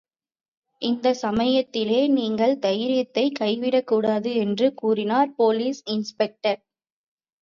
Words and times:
இந்தச் 0.81 1.15
சமயத்திலே 1.15 2.07
நீங்கள் 2.09 2.55
தைரியத்தைக் 2.59 3.37
கைவிடக்கூடாது 3.39 4.33
என்று 4.35 4.73
கூறினார் 4.73 5.35
போலீஸ் 5.35 5.81
இன்ஸ்பெக்டர். 5.89 6.59